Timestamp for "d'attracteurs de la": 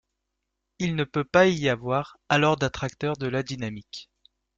2.57-3.43